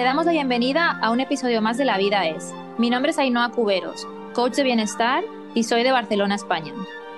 Te 0.00 0.04
damos 0.04 0.24
la 0.24 0.32
bienvenida 0.32 0.98
a 1.02 1.10
un 1.10 1.20
episodio 1.20 1.60
más 1.60 1.76
de 1.76 1.84
La 1.84 1.98
Vida 1.98 2.26
es. 2.26 2.54
Mi 2.78 2.88
nombre 2.88 3.10
es 3.10 3.18
Ainhoa 3.18 3.50
Cuberos, 3.50 4.08
coach 4.32 4.54
de 4.54 4.62
bienestar 4.62 5.22
y 5.54 5.64
soy 5.64 5.82
de 5.82 5.92
Barcelona, 5.92 6.36
España. 6.36 6.72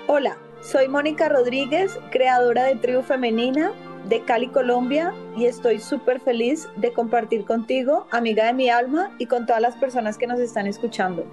Hola, 0.07 0.35
soy 0.61 0.89
Mónica 0.89 1.29
Rodríguez, 1.29 1.97
creadora 2.11 2.65
de 2.65 2.75
Tribu 2.75 3.01
Femenina 3.01 3.71
de 4.09 4.25
Cali, 4.25 4.49
Colombia, 4.49 5.13
y 5.37 5.45
estoy 5.45 5.79
súper 5.79 6.19
feliz 6.19 6.67
de 6.75 6.91
compartir 6.91 7.45
contigo, 7.45 8.05
amiga 8.11 8.47
de 8.47 8.53
mi 8.53 8.69
alma, 8.69 9.15
y 9.17 9.27
con 9.27 9.45
todas 9.45 9.61
las 9.61 9.77
personas 9.77 10.17
que 10.17 10.27
nos 10.27 10.41
están 10.41 10.67
escuchando. 10.67 11.23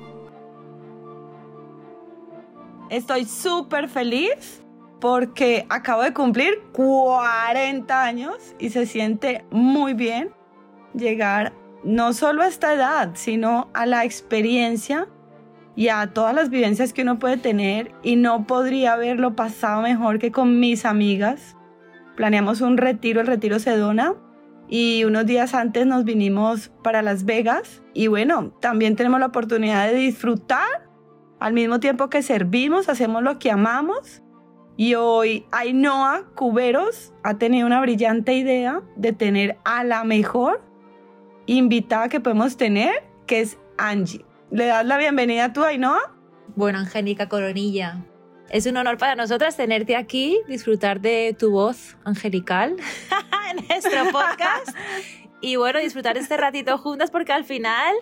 Estoy 2.91 3.25
súper 3.25 3.89
feliz 3.89 4.63
porque 5.01 5.67
acabo 5.69 6.03
de 6.03 6.15
cumplir 6.15 6.63
40 6.75 8.05
años 8.05 8.37
y 8.61 8.71
se 8.71 8.87
siente 8.87 9.45
muy 9.51 9.95
bien 9.95 10.33
llegar 10.95 11.53
no 11.83 12.13
solo 12.13 12.43
a 12.43 12.49
esta 12.49 12.75
edad, 12.75 13.11
sino 13.15 13.69
a 13.75 13.87
la 13.87 14.05
experiencia 14.05 15.09
y 15.77 15.89
a 15.89 16.09
todas 16.13 16.35
las 16.35 16.51
vivencias 16.51 16.93
que 16.93 17.03
uno 17.03 17.19
puede 17.19 17.37
tener 17.37 17.93
y 18.03 18.17
no 18.17 18.47
podría 18.47 18.95
haberlo 18.95 19.35
pasado 19.35 19.83
mejor 19.83 20.19
que 20.19 20.33
con 20.33 20.61
mis 20.61 20.85
amigas. 20.85 21.57
Planeamos 22.17 22.61
un 22.61 22.77
retiro, 22.77 23.21
el 23.21 23.27
retiro 23.27 23.59
Sedona, 23.59 24.15
y 24.69 25.05
unos 25.05 25.27
días 25.27 25.55
antes 25.55 25.85
nos 25.85 26.05
vinimos 26.05 26.71
para 26.85 27.03
Las 27.03 27.25
Vegas 27.25 27.83
y 27.93 28.07
bueno, 28.07 28.53
también 28.61 28.95
tenemos 28.95 29.19
la 29.19 29.27
oportunidad 29.27 29.89
de 29.89 29.95
disfrutar 29.97 30.89
al 31.41 31.55
mismo 31.55 31.81
tiempo 31.81 32.09
que 32.09 32.23
servimos, 32.23 32.89
hacemos 32.89 33.23
lo 33.23 33.39
que 33.39 33.51
amamos. 33.51 34.23
Y 34.77 34.95
hoy 34.95 35.45
Ainhoa 35.51 36.25
Cuberos 36.37 37.13
ha 37.25 37.37
tenido 37.37 37.67
una 37.67 37.81
brillante 37.81 38.35
idea 38.35 38.81
de 38.97 39.13
tener 39.13 39.59
a 39.65 39.83
la 39.83 40.05
mejor 40.05 40.63
invitada 41.57 42.09
que 42.09 42.21
podemos 42.21 42.57
tener, 42.57 43.03
que 43.27 43.41
es 43.41 43.59
Angie. 43.77 44.25
¿Le 44.53 44.67
das 44.67 44.87
la 44.87 44.99
bienvenida 44.99 45.47
a 45.47 45.53
tú, 45.53 45.65
Ainhoa? 45.65 46.17
Bueno, 46.55 46.79
Angélica 46.79 47.29
Coronilla, 47.29 48.05
es 48.51 48.67
un 48.67 48.77
honor 48.77 48.99
para 48.99 49.17
nosotras 49.17 49.57
tenerte 49.57 49.97
aquí, 49.97 50.41
disfrutar 50.49 51.01
de 51.01 51.35
tu 51.39 51.51
voz 51.51 51.97
angelical 52.05 52.77
en 53.51 53.67
nuestro 53.69 54.11
podcast 54.13 54.77
y 55.41 55.57
bueno, 55.57 55.79
disfrutar 55.79 56.17
este 56.17 56.37
ratito 56.37 56.79
juntas 56.79 57.11
porque 57.11 57.33
al 57.33 57.45
final 57.45 57.95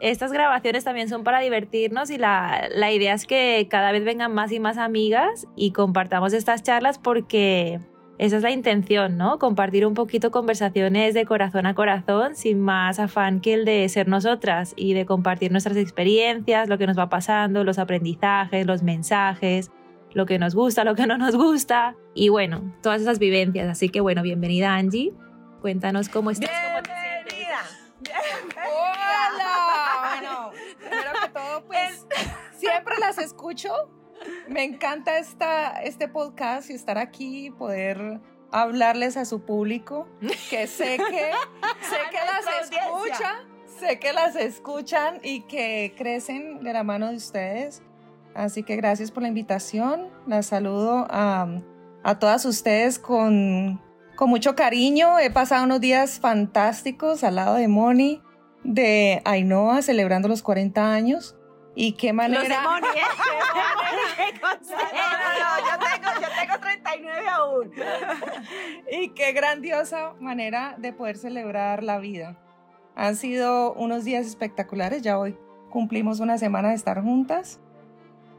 estas 0.00 0.32
grabaciones 0.32 0.84
también 0.84 1.08
son 1.08 1.24
para 1.24 1.40
divertirnos 1.40 2.10
y 2.10 2.18
la, 2.18 2.68
la 2.72 2.92
idea 2.92 3.14
es 3.14 3.26
que 3.26 3.66
cada 3.70 3.90
vez 3.92 4.04
vengan 4.04 4.34
más 4.34 4.52
y 4.52 4.60
más 4.60 4.78
amigas 4.78 5.46
y 5.56 5.72
compartamos 5.72 6.32
estas 6.32 6.62
charlas 6.62 6.98
porque 6.98 7.80
esa 8.16 8.36
es 8.36 8.42
la 8.42 8.50
intención, 8.52 9.16
¿no? 9.16 9.38
Compartir 9.38 9.86
un 9.86 9.94
poquito 9.94 10.30
conversaciones 10.30 11.14
de 11.14 11.24
corazón 11.24 11.66
a 11.66 11.74
corazón, 11.74 12.36
sin 12.36 12.60
más 12.60 13.00
afán 13.00 13.40
que 13.40 13.54
el 13.54 13.64
de 13.64 13.88
ser 13.88 14.06
nosotras 14.06 14.72
y 14.76 14.94
de 14.94 15.04
compartir 15.04 15.50
nuestras 15.50 15.76
experiencias, 15.76 16.68
lo 16.68 16.78
que 16.78 16.86
nos 16.86 16.96
va 16.96 17.08
pasando, 17.08 17.64
los 17.64 17.78
aprendizajes, 17.78 18.66
los 18.66 18.82
mensajes, 18.84 19.72
lo 20.12 20.26
que 20.26 20.38
nos 20.38 20.54
gusta, 20.54 20.84
lo 20.84 20.94
que 20.94 21.08
no 21.08 21.18
nos 21.18 21.34
gusta 21.34 21.96
y 22.14 22.28
bueno, 22.28 22.72
todas 22.82 23.02
esas 23.02 23.18
vivencias. 23.18 23.68
Así 23.68 23.88
que 23.88 24.00
bueno, 24.00 24.22
bienvenida 24.22 24.74
Angie. 24.74 25.12
Cuéntanos 25.60 26.08
cómo 26.08 26.30
estás. 26.30 26.50
Bienvenida. 26.50 27.62
Hola. 28.56 30.10
Bueno, 30.10 30.50
primero 30.78 31.10
que 31.20 31.28
todo, 31.30 31.64
pues 31.66 32.06
siempre 32.52 32.94
las 33.00 33.18
escucho 33.18 33.70
me 34.48 34.64
encanta 34.64 35.18
esta, 35.18 35.82
este 35.82 36.08
podcast 36.08 36.70
y 36.70 36.74
estar 36.74 36.98
aquí, 36.98 37.50
poder 37.50 38.20
hablarles 38.50 39.16
a 39.16 39.24
su 39.24 39.40
público, 39.40 40.06
que 40.50 40.66
sé 40.66 40.96
que, 40.96 41.30
sé 41.80 41.98
que 42.10 42.18
las 42.24 42.70
escuchan, 42.70 43.36
sé 43.78 43.98
que 43.98 44.12
las 44.12 44.36
escuchan 44.36 45.20
y 45.22 45.40
que 45.42 45.94
crecen 45.96 46.62
de 46.62 46.72
la 46.72 46.84
mano 46.84 47.10
de 47.10 47.16
ustedes. 47.16 47.82
Así 48.34 48.62
que 48.62 48.76
gracias 48.76 49.10
por 49.10 49.22
la 49.22 49.28
invitación. 49.28 50.08
Las 50.26 50.46
saludo 50.46 51.06
a, 51.08 51.48
a 52.02 52.18
todas 52.18 52.44
ustedes 52.44 52.98
con, 52.98 53.80
con 54.16 54.30
mucho 54.30 54.54
cariño. 54.54 55.18
He 55.18 55.30
pasado 55.30 55.64
unos 55.64 55.80
días 55.80 56.20
fantásticos 56.20 57.24
al 57.24 57.36
lado 57.36 57.56
de 57.56 57.68
Moni, 57.68 58.22
de 58.64 59.22
Ainhoa, 59.24 59.82
celebrando 59.82 60.28
los 60.28 60.42
40 60.42 60.92
años. 60.92 61.36
Y 61.76 61.92
qué 61.92 62.12
manera. 62.12 62.40
Los 62.40 62.48
demonios, 62.48 62.94
¿eh? 62.96 64.34
yo, 64.40 65.78
tengo, 65.78 66.08
yo 66.20 66.28
tengo 66.40 66.60
39 66.60 67.28
aún. 67.28 67.72
y 68.90 69.08
qué 69.10 69.32
grandiosa 69.32 70.14
manera 70.20 70.76
de 70.78 70.92
poder 70.92 71.16
celebrar 71.16 71.82
la 71.82 71.98
vida. 71.98 72.38
Han 72.94 73.16
sido 73.16 73.72
unos 73.74 74.04
días 74.04 74.26
espectaculares. 74.26 75.02
Ya 75.02 75.18
hoy 75.18 75.36
cumplimos 75.70 76.20
una 76.20 76.38
semana 76.38 76.68
de 76.68 76.76
estar 76.76 77.02
juntas. 77.02 77.60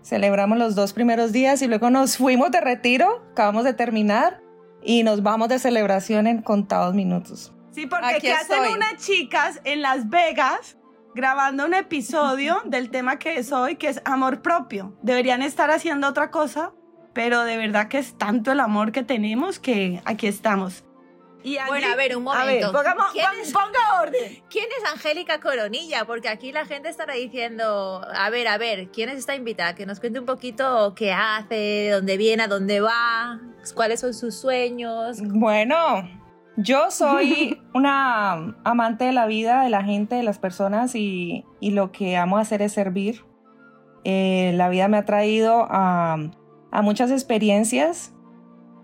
Celebramos 0.02 0.58
los 0.58 0.76
dos 0.76 0.94
primeros 0.94 1.32
días 1.32 1.62
y 1.62 1.68
luego 1.68 1.90
nos 1.90 2.18
fuimos 2.18 2.52
de 2.52 2.62
retiro. 2.62 3.24
Acabamos 3.32 3.66
de 3.66 3.74
terminar 3.74 4.42
y 4.82 5.04
nos 5.04 5.24
vamos 5.24 5.50
de 5.50 5.60
celebración 5.60 6.28
en 6.28 6.42
contados 6.42 6.94
minutos. 6.94 7.52
Sí, 7.72 7.88
porque 7.88 8.20
¿qué 8.22 8.32
hacen 8.32 8.72
unas 8.72 9.06
chicas 9.06 9.60
en 9.66 9.82
Las 9.82 10.10
Vegas? 10.10 10.78
Grabando 11.16 11.66
un 11.66 11.74
episodio 11.74 12.62
del 12.66 12.92
tema 12.92 13.18
que 13.18 13.38
es 13.38 13.52
hoy, 13.52 13.78
que 13.78 13.88
es 13.88 14.02
amor 14.06 14.42
propio. 14.42 14.96
Deberían 15.02 15.42
estar 15.42 15.72
haciendo 15.72 16.08
otra 16.08 16.30
cosa, 16.30 16.74
pero 17.14 17.44
de 17.44 17.58
verdad 17.58 17.88
que 17.88 17.98
es 17.98 18.18
tanto 18.18 18.52
el 18.52 18.60
amor 18.60 18.92
que 18.92 19.02
tenemos 19.02 19.58
que 19.58 20.02
aquí 20.06 20.28
estamos. 20.28 20.84
Y 21.42 21.60
bueno, 21.68 21.88
a 21.94 21.96
ver, 21.96 22.18
un 22.18 22.24
momento. 22.24 22.72
ponga 22.72 24.02
orden. 24.02 24.44
¿Quién 24.50 24.66
es 24.66 24.92
Angélica 24.92 25.40
Coronilla? 25.40 26.04
Porque 26.06 26.28
aquí 26.28 26.52
la 26.52 26.66
gente 26.66 26.90
estará 26.90 27.14
diciendo, 27.14 28.02
a 28.16 28.32
ver, 28.32 28.48
a 28.48 28.58
ver, 28.58 28.90
¿quién 28.90 29.10
es 29.10 29.20
esta 29.20 29.36
invitada? 29.36 29.76
Que 29.76 29.86
nos 29.86 30.00
cuente 30.00 30.20
un 30.20 30.26
poquito 30.26 30.96
qué 30.96 31.14
hace, 31.14 31.90
dónde 31.92 32.18
viene, 32.18 32.42
a 32.42 32.48
dónde 32.48 32.82
va, 32.82 33.40
cuáles 33.76 34.00
son 34.00 34.16
sus 34.16 34.34
sueños. 34.34 35.20
Bueno, 35.22 36.10
yo 36.58 36.90
soy 36.92 37.62
una 37.74 38.56
amante 38.64 39.06
de 39.06 39.12
la 39.12 39.26
vida, 39.26 39.64
de 39.64 39.70
la 39.70 39.84
gente, 39.84 40.16
de 40.16 40.24
las 40.24 40.40
personas 40.40 40.96
y, 40.96 41.46
lo 41.62 41.92
que 41.92 42.18
amo 42.18 42.38
hacer 42.38 42.62
es 42.62 42.74
servir. 42.74 43.26
Eh, 44.04 44.52
la 44.56 44.70
vida 44.70 44.88
me 44.88 44.98
ha 44.98 45.06
traído 45.06 45.68
a, 45.70 46.18
muchas 46.84 47.10
experiencias 47.10 48.14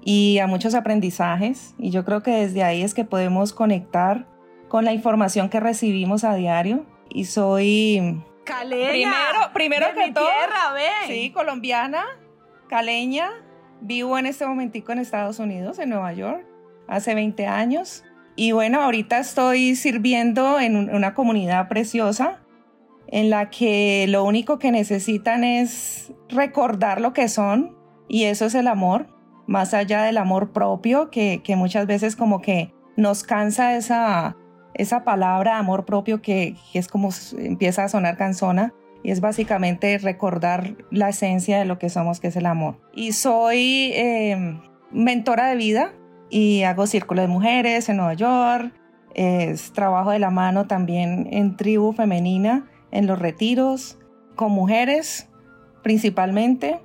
y 0.04 0.40
a 0.40 0.48
muchos 0.48 0.76
aprendizajes 0.76 1.76
y 1.78 1.92
yo 1.92 2.06
creo 2.06 2.24
que 2.24 2.32
desde 2.32 2.64
ahí 2.64 2.84
es 2.84 2.94
que 2.94 3.04
podemos 3.04 3.52
conectar 3.52 4.28
con 4.70 4.86
la 4.86 4.94
información 4.94 5.50
que 5.50 5.60
recibimos 5.60 6.24
a 6.24 6.34
diario 6.36 6.86
y 7.10 7.26
soy 7.26 8.24
caleña 8.46 9.12
primero 9.54 9.54
primero 9.54 9.88
de 9.88 9.94
que 9.94 10.12
todo 10.14 10.26
tierra, 10.26 10.82
sí 11.06 11.32
colombiana 11.32 12.06
caleña 12.70 13.30
vivo 13.82 14.18
en 14.18 14.26
este 14.26 14.48
momentico 14.48 14.94
en 14.94 15.00
Estados 15.00 15.40
Unidos 15.40 15.78
en 15.78 15.90
Nueva 15.90 16.14
York 16.14 16.46
hace 16.92 17.16
20 17.16 17.48
años. 17.48 18.04
Y 18.36 18.52
bueno, 18.52 18.82
ahorita 18.82 19.18
estoy 19.20 19.76
sirviendo 19.76 20.60
en 20.60 20.94
una 20.94 21.14
comunidad 21.14 21.68
preciosa 21.68 22.42
en 23.08 23.30
la 23.30 23.50
que 23.50 24.06
lo 24.08 24.24
único 24.24 24.60
que 24.60 24.72
necesitan 24.72 25.44
es 25.44 26.14
recordar 26.30 27.02
lo 27.02 27.14
que 27.14 27.28
son 27.28 27.78
y 28.08 28.26
eso 28.26 28.46
es 28.46 28.56
el 28.56 28.68
amor, 28.68 29.08
más 29.48 29.74
allá 29.74 30.04
del 30.04 30.18
amor 30.18 30.52
propio, 30.52 31.10
que, 31.12 31.42
muchas 31.56 31.88
veces 31.88 32.16
como 32.16 32.42
que 32.42 32.74
nos 32.98 33.24
cansa 33.24 33.76
esa, 33.76 34.36
esa 34.74 35.04
palabra 35.04 35.58
amor 35.58 35.86
propio 35.86 36.22
que, 36.22 36.56
es 36.74 36.88
como 36.88 37.10
empieza 37.38 37.86
a 37.86 37.90
sonar 37.90 38.18
cansona 38.18 38.74
y 39.04 39.12
es 39.12 39.20
básicamente 39.20 39.98
recordar 39.98 40.76
la 40.90 41.10
esencia 41.10 41.58
de 41.58 41.66
lo 41.66 41.80
que 41.80 41.90
somos, 41.90 42.20
que 42.20 42.28
es 42.28 42.36
el 42.36 42.46
amor. 42.46 42.80
Y 42.94 43.14
soy 43.14 43.92
eh, 43.94 44.60
mentora 44.92 45.48
de 45.48 45.56
vida, 45.56 45.94
y 46.32 46.64
hago 46.64 46.88
círculo 46.88 47.22
de 47.22 47.28
mujeres 47.28 47.90
en 47.90 47.98
Nueva 47.98 48.16
York. 48.16 48.74
Es 49.14 49.74
trabajo 49.74 50.12
de 50.12 50.20
la 50.20 50.32
mano 50.32 50.66
también 50.66 51.28
en 51.32 51.58
tribu 51.58 51.92
femenina, 51.92 52.66
en 52.90 53.06
los 53.06 53.20
retiros, 53.20 54.00
con 54.36 54.54
mujeres 54.54 55.28
principalmente. 55.84 56.80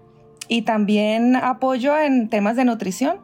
Y 0.49 0.63
también 0.63 1.37
apoyo 1.37 1.97
en 1.99 2.29
temas 2.29 2.57
de 2.57 2.65
nutrición. 2.65 3.19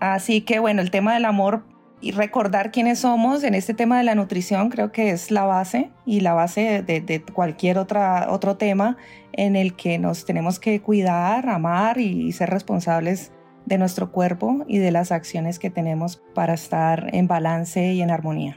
Así 0.00 0.40
que 0.40 0.58
bueno, 0.58 0.80
el 0.80 0.90
tema 0.90 1.14
del 1.14 1.26
amor 1.26 1.64
y 2.00 2.12
recordar 2.12 2.70
quiénes 2.70 3.00
somos 3.00 3.42
en 3.42 3.54
este 3.54 3.74
tema 3.74 3.98
de 3.98 4.04
la 4.04 4.14
nutrición 4.14 4.68
creo 4.70 4.92
que 4.92 5.10
es 5.10 5.30
la 5.30 5.44
base 5.44 5.90
y 6.06 6.20
la 6.20 6.32
base 6.32 6.82
de, 6.82 7.22
cualquier 7.32 7.76
otra, 7.76 8.28
otro 8.30 8.56
tema 8.56 8.96
en 9.32 9.56
el 9.56 9.74
que 9.74 9.98
nos 9.98 10.24
tenemos 10.24 10.60
que 10.60 10.80
cuidar, 10.80 11.48
amar 11.48 11.98
y 11.98 12.30
ser 12.32 12.50
responsables 12.50 13.32
de 13.68 13.78
nuestro 13.78 14.10
cuerpo 14.10 14.64
y 14.66 14.78
de 14.78 14.90
las 14.90 15.12
acciones 15.12 15.58
que 15.58 15.70
tenemos 15.70 16.22
para 16.34 16.54
estar 16.54 17.14
en 17.14 17.28
balance 17.28 17.92
y 17.92 18.00
en 18.00 18.10
armonía. 18.10 18.56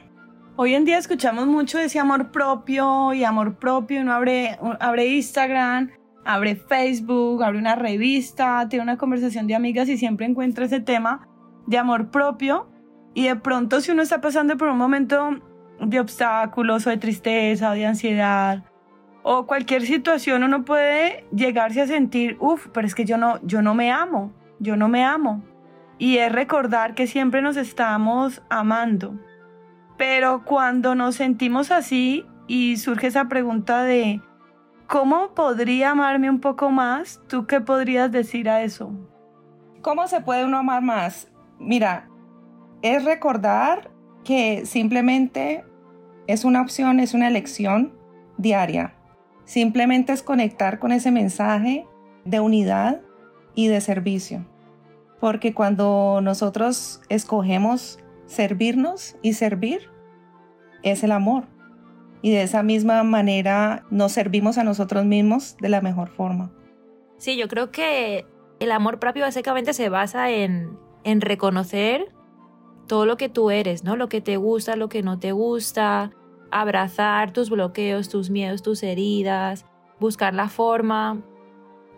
Hoy 0.56 0.74
en 0.74 0.84
día 0.84 0.98
escuchamos 0.98 1.46
mucho 1.46 1.78
de 1.78 1.84
ese 1.84 1.98
amor 1.98 2.30
propio 2.30 3.12
y 3.12 3.24
amor 3.24 3.56
propio. 3.56 4.00
Uno 4.00 4.12
abre, 4.12 4.58
abre 4.80 5.06
Instagram, 5.06 5.90
abre 6.24 6.56
Facebook, 6.56 7.42
abre 7.42 7.58
una 7.58 7.74
revista, 7.74 8.66
tiene 8.68 8.82
una 8.82 8.96
conversación 8.96 9.46
de 9.46 9.54
amigas 9.54 9.88
y 9.88 9.98
siempre 9.98 10.26
encuentra 10.26 10.64
ese 10.64 10.80
tema 10.80 11.28
de 11.66 11.78
amor 11.78 12.10
propio. 12.10 12.68
Y 13.14 13.26
de 13.26 13.36
pronto 13.36 13.80
si 13.80 13.90
uno 13.90 14.02
está 14.02 14.20
pasando 14.20 14.56
por 14.56 14.68
un 14.68 14.78
momento 14.78 15.38
de 15.80 16.00
obstáculos 16.00 16.86
o 16.86 16.90
de 16.90 16.96
tristeza 16.96 17.70
o 17.70 17.74
de 17.74 17.86
ansiedad 17.86 18.64
o 19.22 19.46
cualquier 19.46 19.82
situación 19.82 20.42
uno 20.42 20.64
puede 20.64 21.24
llegarse 21.34 21.80
a 21.80 21.86
sentir, 21.86 22.36
uff, 22.40 22.68
pero 22.72 22.86
es 22.86 22.94
que 22.94 23.04
yo 23.04 23.16
no, 23.16 23.40
yo 23.42 23.62
no 23.62 23.74
me 23.74 23.90
amo, 23.90 24.32
yo 24.62 24.76
no 24.76 24.88
me 24.88 25.04
amo. 25.04 25.42
Y 25.98 26.18
es 26.18 26.32
recordar 26.32 26.94
que 26.94 27.06
siempre 27.06 27.42
nos 27.42 27.56
estamos 27.56 28.42
amando. 28.48 29.18
Pero 29.98 30.44
cuando 30.44 30.94
nos 30.94 31.16
sentimos 31.16 31.70
así 31.70 32.24
y 32.46 32.76
surge 32.76 33.08
esa 33.08 33.28
pregunta 33.28 33.82
de, 33.82 34.20
¿cómo 34.86 35.34
podría 35.34 35.90
amarme 35.90 36.30
un 36.30 36.40
poco 36.40 36.70
más? 36.70 37.20
¿Tú 37.28 37.46
qué 37.46 37.60
podrías 37.60 38.10
decir 38.10 38.48
a 38.48 38.62
eso? 38.62 38.92
¿Cómo 39.82 40.06
se 40.06 40.20
puede 40.20 40.44
uno 40.44 40.58
amar 40.58 40.82
más? 40.82 41.28
Mira, 41.58 42.08
es 42.82 43.04
recordar 43.04 43.90
que 44.24 44.64
simplemente 44.64 45.64
es 46.26 46.44
una 46.44 46.62
opción, 46.62 47.00
es 47.00 47.14
una 47.14 47.28
elección 47.28 47.92
diaria. 48.38 48.94
Simplemente 49.44 50.12
es 50.12 50.22
conectar 50.22 50.78
con 50.78 50.92
ese 50.92 51.10
mensaje 51.10 51.86
de 52.24 52.40
unidad 52.40 53.00
y 53.54 53.68
de 53.68 53.80
servicio. 53.80 54.46
Porque 55.22 55.54
cuando 55.54 56.18
nosotros 56.20 57.00
escogemos 57.08 58.00
servirnos 58.26 59.14
y 59.22 59.34
servir, 59.34 59.88
es 60.82 61.04
el 61.04 61.12
amor. 61.12 61.44
Y 62.22 62.32
de 62.32 62.42
esa 62.42 62.64
misma 62.64 63.04
manera 63.04 63.86
nos 63.88 64.10
servimos 64.10 64.58
a 64.58 64.64
nosotros 64.64 65.04
mismos 65.04 65.56
de 65.58 65.68
la 65.68 65.80
mejor 65.80 66.08
forma. 66.08 66.50
Sí, 67.18 67.36
yo 67.36 67.46
creo 67.46 67.70
que 67.70 68.26
el 68.58 68.72
amor 68.72 68.98
propio 68.98 69.22
básicamente 69.22 69.74
se 69.74 69.88
basa 69.90 70.28
en, 70.28 70.76
en 71.04 71.20
reconocer 71.20 72.12
todo 72.88 73.06
lo 73.06 73.16
que 73.16 73.28
tú 73.28 73.52
eres, 73.52 73.84
¿no? 73.84 73.94
Lo 73.94 74.08
que 74.08 74.20
te 74.20 74.38
gusta, 74.38 74.74
lo 74.74 74.88
que 74.88 75.04
no 75.04 75.20
te 75.20 75.30
gusta, 75.30 76.10
abrazar 76.50 77.32
tus 77.32 77.48
bloqueos, 77.48 78.08
tus 78.08 78.28
miedos, 78.28 78.64
tus 78.64 78.82
heridas, 78.82 79.66
buscar 80.00 80.34
la 80.34 80.48
forma 80.48 81.22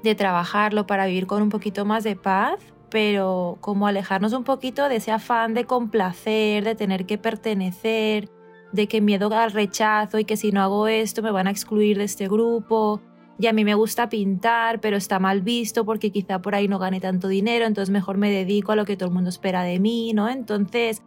de 0.03 0.15
trabajarlo 0.15 0.87
para 0.87 1.07
vivir 1.07 1.27
con 1.27 1.41
un 1.41 1.49
poquito 1.49 1.87
más 1.87 2.05
de 2.05 2.17
paz, 2.17 2.74
pero 2.95 3.59
como 3.61 3.89
alejarnos 3.89 4.33
un 4.35 4.45
poquito 4.45 4.89
de 4.89 4.97
ese 4.97 5.11
afán 5.11 5.53
de 5.53 5.65
complacer, 5.65 6.63
de 6.63 6.77
tener 6.77 7.07
que 7.07 7.19
pertenecer, 7.19 8.31
de 8.71 8.87
que 8.87 9.01
miedo 9.01 9.35
al 9.35 9.51
rechazo 9.51 10.21
y 10.21 10.25
que 10.25 10.37
si 10.37 10.53
no 10.53 10.63
hago 10.63 10.87
esto 10.87 11.21
me 11.21 11.33
van 11.33 11.49
a 11.49 11.51
excluir 11.51 11.99
de 11.99 12.05
este 12.05 12.29
grupo. 12.29 13.01
Y 13.37 13.49
a 13.49 13.53
mí 13.53 13.65
me 13.65 13.75
gusta 13.75 14.09
pintar, 14.09 14.81
pero 14.81 14.97
está 14.97 15.19
mal 15.19 15.43
visto 15.43 15.85
porque 15.85 16.13
quizá 16.13 16.41
por 16.41 16.55
ahí 16.55 16.69
no 16.69 16.79
gane 16.79 17.01
tanto 17.01 17.27
dinero, 17.27 17.65
entonces 17.67 17.91
mejor 17.91 18.17
me 18.17 18.31
dedico 18.31 18.71
a 18.71 18.77
lo 18.77 18.85
que 18.85 18.97
todo 18.97 19.09
el 19.09 19.15
mundo 19.17 19.31
espera 19.31 19.65
de 19.65 19.81
mí, 19.81 20.13
¿no? 20.13 20.29
Entonces, 20.29 21.03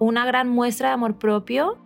una 0.00 0.26
gran 0.26 0.48
muestra 0.48 0.88
de 0.88 0.94
amor 0.94 1.16
propio 1.16 1.78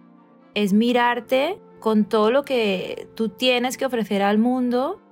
es 0.54 0.72
mirarte 0.72 1.60
con 1.80 2.06
todo 2.06 2.30
lo 2.30 2.44
que 2.44 3.10
tú 3.14 3.28
tienes 3.28 3.76
que 3.76 3.84
ofrecer 3.84 4.22
al 4.22 4.38
mundo 4.38 5.02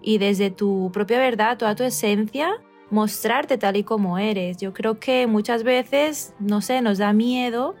y 0.00 0.18
desde 0.18 0.52
tu 0.52 0.92
propia 0.92 1.18
verdad, 1.18 1.58
toda 1.58 1.74
tu 1.74 1.82
esencia, 1.82 2.62
mostrarte 2.90 3.58
tal 3.58 3.76
y 3.76 3.84
como 3.84 4.18
eres. 4.18 4.56
Yo 4.58 4.72
creo 4.72 4.98
que 4.98 5.26
muchas 5.26 5.64
veces, 5.64 6.34
no 6.38 6.60
sé, 6.60 6.80
nos 6.82 6.98
da 6.98 7.12
miedo 7.12 7.74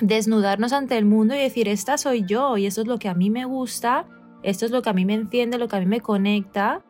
desnudarnos 0.00 0.72
ante 0.72 0.96
el 0.96 1.04
mundo 1.04 1.34
y 1.34 1.38
decir, 1.38 1.68
esta 1.68 1.98
soy 1.98 2.24
yo 2.24 2.56
y 2.56 2.66
esto 2.66 2.80
es 2.80 2.86
lo 2.86 2.98
que 2.98 3.08
a 3.08 3.14
mí 3.14 3.28
me 3.30 3.44
gusta, 3.44 4.06
esto 4.42 4.64
es 4.64 4.70
lo 4.70 4.82
que 4.82 4.90
a 4.90 4.94
mí 4.94 5.04
me 5.04 5.14
enciende, 5.14 5.58
lo 5.58 5.68
que 5.68 5.76
a 5.76 5.80
mí 5.80 5.86
me 5.86 6.00
conecta 6.00 6.82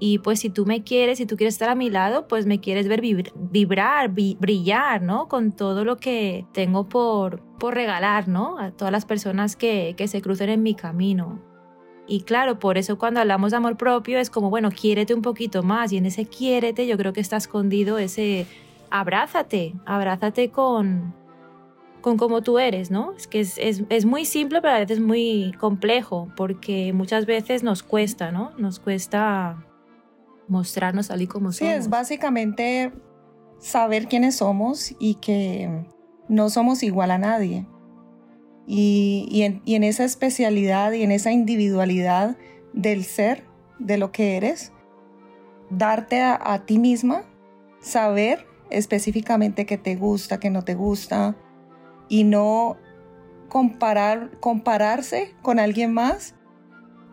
y 0.00 0.18
pues 0.20 0.38
si 0.38 0.48
tú 0.48 0.64
me 0.64 0.84
quieres, 0.84 1.18
si 1.18 1.26
tú 1.26 1.36
quieres 1.36 1.54
estar 1.54 1.68
a 1.68 1.74
mi 1.74 1.90
lado, 1.90 2.28
pues 2.28 2.46
me 2.46 2.60
quieres 2.60 2.86
ver 2.86 3.02
vibrar, 3.34 4.10
brillar, 4.10 5.02
¿no? 5.02 5.26
Con 5.26 5.50
todo 5.50 5.84
lo 5.84 5.96
que 5.96 6.46
tengo 6.52 6.88
por, 6.88 7.42
por 7.58 7.74
regalar, 7.74 8.28
¿no? 8.28 8.58
A 8.58 8.70
todas 8.70 8.92
las 8.92 9.04
personas 9.04 9.56
que, 9.56 9.94
que 9.96 10.06
se 10.06 10.22
crucen 10.22 10.50
en 10.50 10.62
mi 10.62 10.74
camino. 10.74 11.42
Y 12.08 12.22
claro, 12.22 12.58
por 12.58 12.78
eso 12.78 12.98
cuando 12.98 13.20
hablamos 13.20 13.50
de 13.50 13.58
amor 13.58 13.76
propio 13.76 14.18
es 14.18 14.30
como, 14.30 14.48
bueno, 14.48 14.70
quiérete 14.70 15.12
un 15.14 15.20
poquito 15.22 15.62
más. 15.62 15.92
Y 15.92 15.98
en 15.98 16.06
ese 16.06 16.24
quiérete 16.24 16.86
yo 16.86 16.96
creo 16.96 17.12
que 17.12 17.20
está 17.20 17.36
escondido 17.36 17.98
ese 17.98 18.46
abrázate, 18.90 19.74
abrázate 19.84 20.50
con, 20.50 21.14
con 22.00 22.16
cómo 22.16 22.42
tú 22.42 22.58
eres, 22.58 22.90
¿no? 22.90 23.12
Es 23.12 23.26
que 23.26 23.40
es, 23.40 23.58
es, 23.58 23.84
es, 23.90 24.06
muy 24.06 24.24
simple, 24.24 24.62
pero 24.62 24.74
a 24.74 24.78
veces 24.78 25.00
muy 25.00 25.52
complejo, 25.60 26.32
porque 26.34 26.94
muchas 26.94 27.26
veces 27.26 27.62
nos 27.62 27.82
cuesta, 27.82 28.32
¿no? 28.32 28.52
Nos 28.56 28.80
cuesta 28.80 29.62
mostrarnos 30.48 31.08
tal 31.08 31.20
y 31.20 31.26
como 31.26 31.52
somos. 31.52 31.56
Sí, 31.56 31.66
es 31.66 31.90
básicamente 31.90 32.92
saber 33.58 34.06
quiénes 34.08 34.36
somos 34.36 34.94
y 34.98 35.16
que 35.16 35.84
no 36.28 36.48
somos 36.48 36.82
igual 36.82 37.10
a 37.10 37.18
nadie. 37.18 37.66
Y, 38.70 39.42
en 39.66 39.84
esa 39.84 40.04
especialidad 40.04 40.92
y 40.92 41.02
en 41.02 41.10
esa 41.10 41.32
individualidad 41.32 42.36
del 42.74 43.04
ser, 43.04 43.44
de 43.78 43.96
lo 43.96 44.12
que 44.12 44.36
eres, 44.36 44.72
darte 45.70 46.20
a, 46.20 46.38
a 46.40 46.66
ti 46.66 46.78
misma, 46.78 47.24
saber 47.80 48.46
específicamente 48.68 49.64
qué 49.64 49.78
te 49.78 49.96
gusta, 49.96 50.38
qué 50.38 50.50
no 50.50 50.64
te 50.64 50.74
gusta, 50.74 51.34
y 52.08 52.24
no 52.24 52.76
comparar, 53.48 54.38
compararse 54.40 55.34
con 55.42 55.58
alguien 55.58 55.92
más 55.92 56.34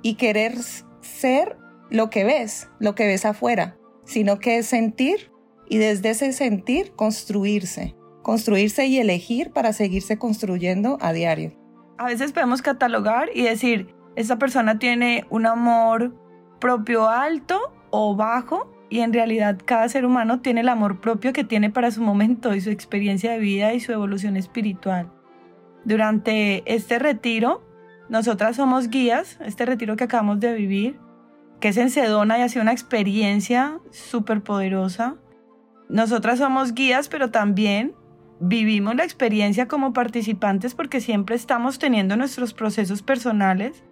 y 0.02 0.16
querer 0.16 0.56
ser 1.02 1.58
lo 1.90 2.10
que 2.10 2.24
ves, 2.24 2.70
lo 2.80 2.96
que 2.96 3.08
ves 3.08 3.26
afuera, 3.26 3.78
sino 4.06 4.40
que 4.40 4.58
es 4.58 4.68
sentir 4.68 5.32
y 5.68 5.78
desde 5.78 6.12
ese 6.12 6.34
sentir 6.34 6.94
construirse, 6.96 7.96
construirse 8.26 8.88
y 8.88 8.98
elegir 8.98 9.52
para 9.52 9.72
seguirse 9.72 10.18
construyendo 10.18 10.98
a 11.00 11.14
diario. 11.14 11.52
A 12.00 12.06
veces 12.06 12.32
podemos 12.32 12.64
catalogar 12.64 13.30
y 13.36 13.44
decir, 13.44 13.94
esta 14.16 14.40
persona 14.40 14.80
tiene 14.80 15.28
un 15.30 15.46
amor 15.46 16.16
propio 16.60 17.08
alto 17.08 17.72
o 17.92 18.16
bajo 18.16 18.74
y 18.90 19.02
en 19.02 19.14
realidad 19.14 19.60
cada 19.64 19.88
ser 19.90 20.08
humano 20.08 20.42
tiene 20.42 20.62
el 20.62 20.70
amor 20.70 21.02
propio 21.02 21.34
que 21.34 21.44
tiene 21.44 21.70
para 21.70 21.92
su 21.92 22.02
momento 22.02 22.56
y 22.56 22.62
su 22.62 22.72
experiencia 22.72 23.32
de 23.32 23.38
vida 23.38 23.74
y 23.74 23.80
su 23.80 23.92
evolución 23.92 24.38
espiritual. 24.38 25.12
Durante 25.84 26.64
este 26.66 26.98
retiro, 26.98 27.64
nosotras 28.10 28.56
somos 28.56 28.90
guías, 28.90 29.38
este 29.46 29.68
retiro 29.68 29.98
que 29.98 30.06
acabamos 30.06 30.40
de 30.40 30.56
vivir, 30.56 31.00
que 31.60 31.68
es 31.68 31.78
en 31.78 31.92
Sedona 31.92 32.40
y 32.40 32.42
ha 32.42 32.50
sido 32.50 32.64
una 32.64 32.72
experiencia 32.72 33.80
súper 33.92 34.42
poderosa. 34.42 35.14
Nosotras 35.90 36.40
somos 36.40 36.74
guías, 36.74 37.08
pero 37.08 37.30
también 37.30 37.94
vivimos 38.40 38.96
la 38.96 39.04
experiencia 39.04 39.68
como 39.68 39.94
participantes 39.94 40.76
porque 40.76 41.02
siempre 41.02 41.36
estamos 41.36 41.80
teniendo 41.80 42.16
nuestros 42.18 42.54
procesos 42.54 43.02
personales. 43.02 43.84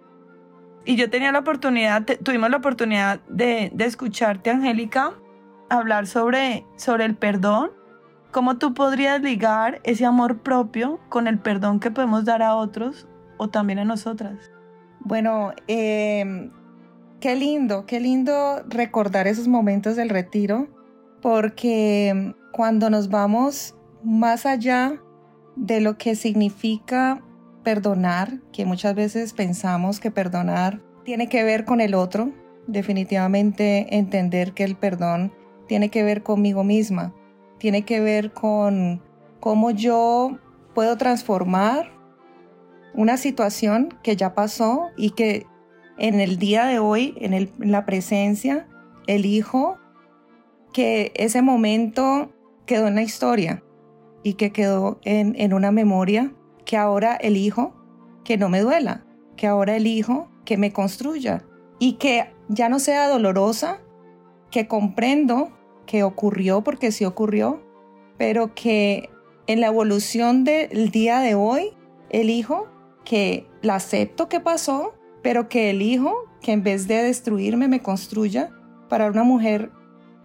Y 0.84 0.96
yo 0.96 1.08
tenía 1.08 1.32
la 1.32 1.38
oportunidad, 1.38 2.04
tuvimos 2.22 2.50
la 2.50 2.58
oportunidad 2.58 3.20
de, 3.28 3.72
escucharte, 3.78 4.50
Angélica, 4.50 5.14
hablar 5.70 6.06
sobre, 6.06 6.66
sobre 6.76 7.06
el 7.06 7.16
perdón. 7.16 7.70
¿Cómo 8.32 8.58
tú 8.58 8.74
podrías 8.74 9.22
ligar 9.22 9.80
ese 9.84 10.04
amor 10.04 10.38
propio 10.40 11.00
con 11.08 11.26
el 11.26 11.38
perdón 11.38 11.80
que 11.80 11.90
podemos 11.90 12.24
dar 12.24 12.42
a 12.42 12.54
otros 12.56 13.08
o 13.38 13.48
también 13.48 13.78
a 13.78 13.84
nosotras? 13.84 14.50
Bueno, 15.00 15.52
eh, 15.68 16.50
qué 17.20 17.36
lindo, 17.36 17.86
qué 17.86 18.00
lindo 18.00 18.62
recordar 18.68 19.26
esos 19.26 19.48
momentos 19.48 19.96
del 19.96 20.10
retiro, 20.10 20.68
porque 21.22 22.34
cuando 22.52 22.90
nos 22.90 23.08
vamos 23.08 23.74
más 24.04 24.46
allá 24.46 25.00
de 25.56 25.80
lo 25.80 25.96
que 25.96 26.14
significa 26.14 27.22
perdonar, 27.62 28.40
que 28.52 28.66
muchas 28.66 28.94
veces 28.94 29.32
pensamos 29.32 29.98
que 29.98 30.10
perdonar 30.10 30.80
tiene 31.04 31.28
que 31.28 31.42
ver 31.42 31.64
con 31.64 31.80
el 31.80 31.94
otro, 31.94 32.30
definitivamente 32.66 33.96
entender 33.96 34.52
que 34.52 34.64
el 34.64 34.76
perdón 34.76 35.32
tiene 35.66 35.88
que 35.88 36.02
ver 36.02 36.22
conmigo 36.22 36.64
misma, 36.64 37.14
tiene 37.58 37.84
que 37.84 38.00
ver 38.00 38.32
con 38.32 39.02
cómo 39.40 39.70
yo 39.70 40.38
puedo 40.74 40.96
transformar 40.96 41.90
una 42.94 43.16
situación 43.16 43.98
que 44.02 44.16
ya 44.16 44.34
pasó 44.34 44.90
y 44.96 45.10
que 45.10 45.46
en 45.96 46.20
el 46.20 46.38
día 46.38 46.66
de 46.66 46.78
hoy, 46.78 47.14
en, 47.18 47.50
la 47.58 47.86
presencia, 47.86 48.66
elijo 49.06 49.78
que 50.72 51.12
ese 51.14 51.40
momento 51.40 52.32
quedó 52.66 52.88
en 52.88 52.96
la 52.96 53.02
historia 53.02 53.63
y 54.24 54.34
que 54.34 54.50
quedó 54.50 54.98
en, 55.04 55.36
en 55.38 55.54
una 55.54 55.70
memoria 55.70 56.32
que 56.64 56.76
ahora 56.76 57.14
elijo 57.14 57.74
que 58.24 58.36
no 58.36 58.48
me 58.48 58.60
duela, 58.60 59.04
que 59.36 59.46
ahora 59.46 59.76
elijo 59.76 60.28
que 60.44 60.56
me 60.56 60.72
construya 60.72 61.44
y 61.78 61.92
que 61.94 62.32
ya 62.48 62.68
no 62.68 62.80
sea 62.80 63.08
dolorosa, 63.08 63.80
que 64.50 64.66
comprendo 64.66 65.52
que 65.86 66.02
ocurrió 66.02 66.62
porque 66.62 66.90
sí 66.90 67.04
ocurrió, 67.04 67.62
pero 68.16 68.54
que 68.54 69.10
en 69.46 69.60
la 69.60 69.66
evolución 69.68 70.44
del 70.44 70.90
día 70.90 71.20
de 71.20 71.34
hoy 71.34 71.72
elijo 72.10 72.68
que 73.04 73.46
la 73.60 73.76
acepto 73.76 74.28
que 74.28 74.40
pasó, 74.40 74.94
pero 75.22 75.48
que 75.48 75.70
elijo 75.70 76.14
que 76.40 76.52
en 76.52 76.62
vez 76.62 76.88
de 76.88 77.02
destruirme 77.02 77.68
me 77.68 77.80
construya 77.80 78.50
para 78.88 79.06
una 79.06 79.24
mujer 79.24 79.70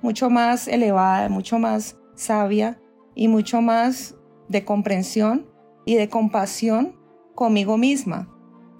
mucho 0.01 0.29
más 0.29 0.67
elevada, 0.67 1.27
mucho 1.27 1.59
más 1.59 1.97
sabia 2.15 2.79
y 3.15 3.27
mucho 3.27 3.61
más 3.61 4.15
de 4.47 4.65
comprensión 4.65 5.47
y 5.85 5.95
de 5.95 6.09
compasión 6.09 6.95
conmigo 7.35 7.77
misma, 7.77 8.27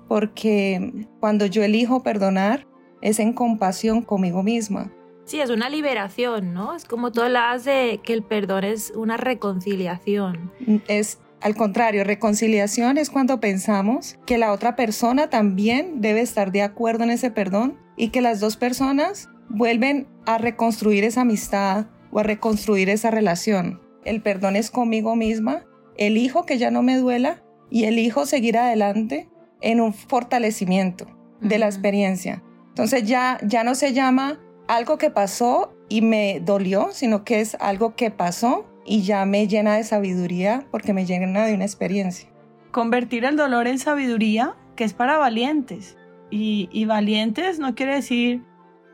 porque 0.07 1.07
cuando 1.19 1.45
yo 1.45 1.63
elijo 1.63 2.03
perdonar 2.03 2.67
es 3.01 3.19
en 3.19 3.33
compasión 3.33 4.01
conmigo 4.01 4.43
misma. 4.43 4.91
Sí, 5.25 5.39
es 5.39 5.49
una 5.49 5.69
liberación, 5.69 6.53
¿no? 6.53 6.75
Es 6.75 6.85
como 6.85 7.11
tú 7.11 7.21
hablas 7.21 7.63
de 7.63 7.99
que 8.03 8.13
el 8.13 8.23
perdón 8.23 8.63
es 8.63 8.91
una 8.95 9.15
reconciliación. 9.15 10.51
Es 10.87 11.19
al 11.41 11.55
contrario, 11.55 12.03
reconciliación 12.03 12.97
es 12.97 13.09
cuando 13.09 13.39
pensamos 13.39 14.17
que 14.25 14.37
la 14.37 14.51
otra 14.51 14.75
persona 14.75 15.29
también 15.29 16.01
debe 16.01 16.19
estar 16.19 16.51
de 16.51 16.63
acuerdo 16.63 17.05
en 17.05 17.11
ese 17.11 17.31
perdón 17.31 17.77
y 17.95 18.09
que 18.09 18.21
las 18.21 18.41
dos 18.41 18.57
personas 18.57 19.29
vuelven 19.47 20.07
a 20.25 20.37
reconstruir 20.37 21.05
esa 21.05 21.21
amistad 21.21 21.87
o 22.11 22.19
a 22.19 22.23
reconstruir 22.23 22.89
esa 22.89 23.09
relación. 23.09 23.79
El 24.05 24.21
perdón 24.21 24.55
es 24.55 24.71
conmigo 24.71 25.15
misma, 25.15 25.65
elijo 25.97 26.45
que 26.45 26.57
ya 26.57 26.71
no 26.71 26.81
me 26.81 26.97
duela 26.97 27.43
y 27.69 27.83
elijo 27.85 28.25
seguir 28.25 28.57
adelante 28.57 29.29
en 29.61 29.81
un 29.81 29.93
fortalecimiento 29.93 31.05
de 31.41 31.59
la 31.59 31.65
experiencia. 31.65 32.43
Entonces 32.69 33.03
ya, 33.03 33.39
ya 33.43 33.63
no 33.63 33.75
se 33.75 33.93
llama 33.93 34.39
algo 34.67 34.97
que 34.97 35.09
pasó 35.09 35.73
y 35.89 36.01
me 36.01 36.39
dolió, 36.39 36.89
sino 36.91 37.23
que 37.23 37.41
es 37.41 37.55
algo 37.59 37.95
que 37.95 38.11
pasó 38.11 38.65
y 38.85 39.01
ya 39.01 39.25
me 39.25 39.47
llena 39.47 39.75
de 39.75 39.83
sabiduría 39.83 40.65
porque 40.71 40.93
me 40.93 41.05
llena 41.05 41.45
de 41.45 41.53
una 41.53 41.65
experiencia. 41.65 42.29
Convertir 42.71 43.25
el 43.25 43.35
dolor 43.35 43.67
en 43.67 43.79
sabiduría, 43.79 44.55
que 44.75 44.83
es 44.83 44.93
para 44.93 45.17
valientes. 45.17 45.97
Y, 46.31 46.69
y 46.71 46.85
valientes 46.85 47.59
no 47.59 47.73
quiere 47.75 47.95
decir 47.95 48.43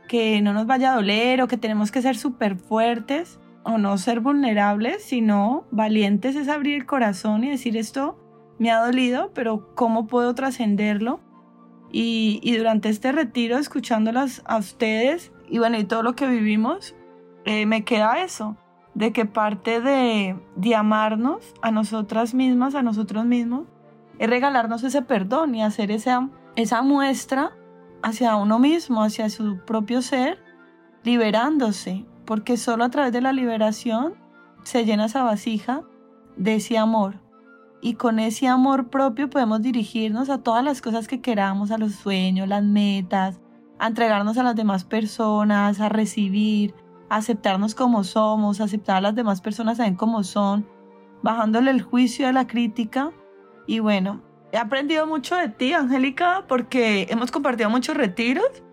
que 0.08 0.42
no 0.42 0.54
nos 0.54 0.66
vaya 0.66 0.94
a 0.94 0.96
doler 0.96 1.42
o 1.42 1.48
que 1.48 1.58
tenemos 1.58 1.92
que 1.92 2.02
ser 2.02 2.16
súper 2.16 2.56
fuertes 2.56 3.40
o 3.66 3.78
no 3.78 3.98
ser 3.98 4.20
vulnerables, 4.22 5.04
sino 5.04 5.66
valientes 5.72 6.36
es 6.36 6.48
abrir 6.48 6.76
el 6.76 6.86
corazón 6.86 7.44
y 7.44 7.50
decir 7.50 7.76
esto 7.76 8.18
me 8.60 8.72
ha 8.72 8.80
dolido, 8.80 9.32
pero 9.34 9.74
¿cómo 9.76 10.08
puedo 10.08 10.34
trascenderlo? 10.34 11.20
Y, 11.92 12.40
y, 12.44 12.56
durante 12.58 12.90
este 12.90 13.12
retiro, 13.12 13.58
escuchándolas 13.58 14.42
a 14.46 14.58
ustedes 14.58 15.32
y 15.50 15.60
bueno, 15.60 15.78
y 15.78 15.84
todo 15.84 16.04
lo 16.04 16.16
que 16.16 16.28
vivimos, 16.28 16.96
eh, 17.46 17.66
me 17.66 17.84
queda 17.84 18.22
eso, 18.22 18.58
de 18.94 19.12
que 19.14 19.26
parte 19.26 19.82
de, 19.82 20.38
de 20.56 20.76
amarnos 20.76 21.54
a 21.62 21.72
nosotras 21.72 22.34
mismas, 22.34 22.76
a 22.76 22.82
nosotros 22.82 23.26
mismos, 23.26 23.68
es 24.20 24.30
regalarnos 24.30 24.84
ese 24.84 25.02
perdón 25.02 25.56
y 25.56 25.64
hacer 25.64 25.92
esa, 25.92 26.30
esa 26.56 26.82
muestra 26.82 27.52
hacia 28.02 28.36
uno 28.36 28.60
mismo, 28.60 29.04
hacia 29.04 29.30
su 29.30 29.60
propio 29.66 30.02
ser, 30.02 30.40
liberándose, 31.04 32.06
porque 32.26 32.58
solo 32.58 32.84
a 32.84 32.90
través 32.90 33.14
de 33.14 33.22
la 33.22 33.34
liberación 33.34 34.16
se 34.64 34.86
llena 34.86 35.06
esa 35.06 35.24
vasija 35.24 35.84
de 36.36 36.56
ese 36.56 36.78
amor. 36.78 37.22
Y 37.82 37.96
con 37.96 38.20
ese 38.20 38.48
amor 38.48 38.90
propio 38.90 39.30
podemos 39.30 39.62
dirigirnos 39.62 40.30
a 40.30 40.40
todas 40.40 40.64
las 40.64 40.82
cosas 40.82 41.08
que 41.08 41.22
queramos, 41.22 41.72
a 41.72 41.78
los 41.78 41.94
sueños, 41.94 42.48
las 42.48 42.64
metas, 42.64 43.40
a 43.78 43.88
entregarnos 43.88 44.38
a 44.38 44.44
las 44.44 44.56
demás 44.56 44.84
personas, 44.84 45.80
a 45.80 45.90
recibir, 45.90 46.74
aceptarnos 47.10 47.76
como 47.76 48.04
somos, 48.04 48.62
aceptar 48.62 48.98
a 48.98 49.02
las 49.02 49.16
demás 49.16 49.42
personas 49.42 49.78
también 49.78 49.96
como 49.96 50.24
son, 50.24 50.68
bajándole 51.22 51.72
el 51.72 51.82
juicio 51.82 52.28
a 52.28 52.32
la 52.32 52.48
crítica. 52.48 53.12
Y 53.68 53.80
bueno, 53.80 54.22
he 54.52 54.58
aprendido 54.58 55.06
mucho 55.06 55.36
de 55.36 55.50
ti, 55.50 55.74
Angélica, 55.74 56.46
porque 56.48 57.08
hemos 57.10 57.32
compartido 57.32 57.70
muchos 57.70 57.96
retiros 57.96 58.64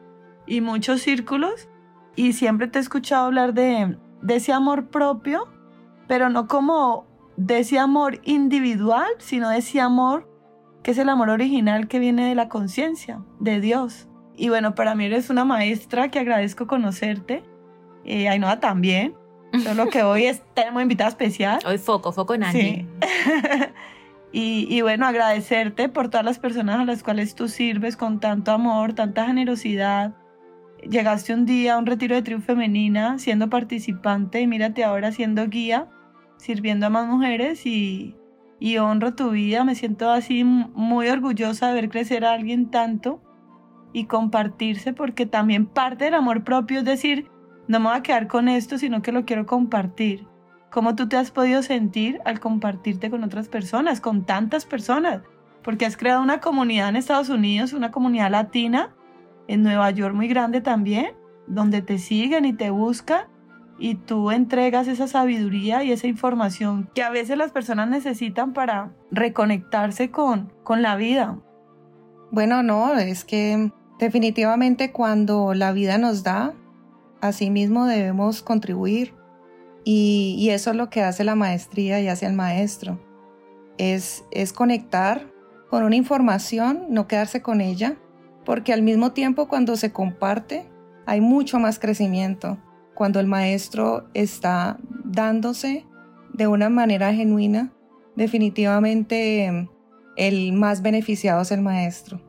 y 0.47 0.61
muchos 0.61 1.03
círculos 1.03 1.69
y 2.17 2.33
siempre 2.33 2.69
te 2.69 2.79
he 2.79 2.83
escuchado 2.83 3.27
hablar 3.27 3.55
de, 3.55 3.97
de 4.23 4.37
ese 4.37 4.53
amor 4.53 4.89
propio, 4.89 5.49
pero 6.09 6.29
no 6.29 6.47
como 6.47 7.07
de 7.37 7.61
ese 7.61 7.79
amor 7.79 8.21
individual, 8.25 9.09
sino 9.19 9.49
de 9.49 9.59
ese 9.59 9.81
amor 9.81 10.29
que 10.83 10.91
es 10.91 10.99
el 10.99 11.09
amor 11.09 11.31
original 11.31 11.89
que 11.89 11.99
viene 11.99 12.29
de 12.29 12.35
la 12.35 12.49
conciencia, 12.49 13.23
de 13.39 13.61
Dios. 13.61 14.09
Y 14.37 14.49
bueno, 14.49 14.75
para 14.75 14.95
mí 14.95 15.05
eres 15.05 15.31
una 15.31 15.45
maestra 15.45 16.11
que 16.11 16.19
agradezco 16.19 16.67
conocerte 16.67 17.45
y 18.05 18.27
Ainhoa 18.27 18.61
también. 18.61 19.15
Solo 19.63 19.89
que 19.89 20.03
hoy 20.03 20.25
es, 20.25 20.43
tenemos 20.55 20.83
invitada 20.83 21.11
especial. 21.11 21.61
Hoy 21.67 21.79
foco, 21.79 22.13
foco 22.13 22.35
en 22.35 22.45
Angie. 22.45 22.89
y, 24.33 24.67
y 24.69 24.83
bueno, 24.83 25.07
agradecerte 25.07 25.89
por 25.89 26.09
todas 26.09 26.25
las 26.25 26.39
personas 26.39 26.81
a 26.81 26.85
las 26.85 27.03
cuales 27.03 27.35
tú 27.35 27.49
sirves 27.49 27.97
con 27.97 28.19
tanto 28.19 28.51
amor, 28.51 28.95
tanta 28.95 29.27
generosidad. 29.27 30.15
Llegaste 30.89 31.33
un 31.33 31.47
día 31.47 31.75
a 31.75 31.79
un 31.79 31.87
retiro 31.87 32.17
de 32.17 32.23
triunfo 32.23 32.47
femenina 32.47 33.19
siendo 33.19 33.49
participante 33.49 34.41
y 34.41 34.49
mírate 34.49 34.83
ahora 34.83 35.13
siendo 35.13 35.47
guía, 35.49 35.89
sirviendo 36.39 36.87
a 36.87 36.91
más 36.91 37.07
mujeres 37.07 37.65
y, 37.67 38.17
y 38.59 38.79
honro 38.79 39.15
tu 39.15 39.31
vida. 39.31 39.63
Me 39.63 39.77
siento 39.77 40.11
así 40.11 40.43
muy 40.43 41.09
orgullosa 41.09 41.69
de 41.69 41.75
ver 41.75 41.89
crecer 41.89 42.25
a 42.25 42.33
alguien 42.33 42.71
tanto 42.71 43.23
y 43.93 44.07
compartirse 44.07 44.93
porque 44.93 45.25
también 45.25 45.67
parte 45.67 46.07
del 46.07 46.15
amor 46.15 46.43
propio 46.43 46.81
es 46.81 46.85
decir, 46.85 47.29
no 47.69 47.79
me 47.79 47.89
voy 47.89 47.99
a 47.99 48.03
quedar 48.03 48.27
con 48.27 48.49
esto, 48.49 48.77
sino 48.77 49.03
que 49.03 49.13
lo 49.13 49.25
quiero 49.25 49.47
compartir. 49.47 50.27
¿Cómo 50.73 50.97
tú 50.97 51.09
te 51.09 51.17
has 51.17 51.31
podido 51.31 51.63
sentir 51.63 52.21
al 52.25 52.41
compartirte 52.41 53.09
con 53.09 53.23
otras 53.23 53.49
personas, 53.49 54.01
con 54.01 54.25
tantas 54.25 54.65
personas? 54.65 55.23
Porque 55.63 55.87
has 55.87 55.97
creado 55.97 56.23
una 56.23 56.41
comunidad 56.41 56.89
en 56.89 56.97
Estados 56.97 57.29
Unidos, 57.29 57.73
una 57.73 57.93
comunidad 57.93 58.33
latina, 58.33 58.97
en 59.49 59.63
Nueva 59.63 59.91
York 59.91 60.15
muy 60.15 60.29
grande 60.29 60.61
también, 60.61 61.13
donde 61.47 61.83
te 61.83 61.99
siguen 61.99 62.45
y 62.45 62.53
te 62.53 62.71
buscan 62.71 63.27
y 63.79 63.97
tú 63.97 64.31
entregas 64.31 64.87
esa 64.87 65.09
sabiduría 65.09 65.83
y 65.83 65.93
esa 65.93 66.07
información 66.07 66.89
que 66.95 67.03
a 67.03 67.11
veces 67.11 67.37
las 67.37 67.51
personas 67.51 67.89
necesitan 67.89 68.53
para 68.53 68.93
reconectarse 69.11 70.11
con, 70.11 70.53
con 70.63 70.83
la 70.83 70.97
vida. 70.97 71.39
Bueno, 72.31 72.63
no, 72.63 72.95
es 72.95 73.25
que 73.25 73.73
definitivamente 73.99 74.93
cuando 74.93 75.55
la 75.55 75.73
vida 75.73 75.99
nos 75.99 76.23
da, 76.23 76.55
Asimismo 77.23 77.87
debemos 77.87 78.43
contribuir 78.43 79.15
y, 79.85 80.49
eso 80.51 80.71
es 80.71 80.77
lo 80.77 80.91
que 80.91 81.03
hace 81.03 81.23
la 81.23 81.37
maestría 81.37 82.01
y 82.01 82.09
hace 82.09 82.27
el 82.27 82.33
maestro. 82.33 82.99
Es, 83.79 84.25
es 84.33 84.53
conectar 84.53 85.33
con 85.71 85.85
una 85.85 85.95
información, 85.95 86.87
no 86.91 87.07
quedarse 87.07 87.41
con 87.41 87.61
ella, 87.61 87.97
porque 88.45 88.73
al 88.73 88.83
mismo 88.83 89.13
tiempo 89.13 89.49
cuando 89.49 89.77
se 89.77 89.93
comparte 89.93 90.69
hay 91.07 91.21
mucho 91.21 91.59
más 91.59 91.79
crecimiento. 91.79 92.59
Cuando 92.95 93.21
el 93.21 93.27
maestro 93.27 94.09
está 94.15 94.79
dándose 95.05 95.87
de 96.33 96.47
una 96.47 96.69
manera 96.69 97.13
genuina, 97.13 97.73
definitivamente 98.17 99.69
el 100.17 100.53
más 100.53 100.83
beneficiado 100.83 101.43
es 101.43 101.51
el 101.53 101.63
maestro. 101.63 102.21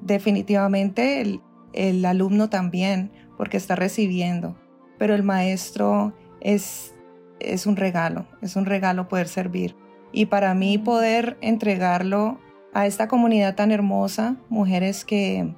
Definitivamente 0.00 1.20
el, 1.20 1.40
el 1.72 2.04
alumno 2.04 2.48
también, 2.50 3.10
porque 3.36 3.56
está 3.56 3.76
recibiendo. 3.76 4.56
Pero 4.98 5.14
el 5.14 5.22
maestro 5.22 6.14
es, 6.40 6.94
es 7.40 7.66
un 7.66 7.76
regalo, 7.76 8.26
es 8.42 8.56
un 8.56 8.66
regalo 8.66 9.08
poder 9.08 9.28
servir. 9.28 9.76
Y 10.12 10.26
para 10.26 10.54
mí 10.54 10.78
poder 10.78 11.36
entregarlo 11.40 12.40
a 12.72 12.86
esta 12.86 13.08
comunidad 13.08 13.54
tan 13.54 13.70
hermosa, 13.70 14.36
mujeres 14.48 15.04
que, 15.04 15.54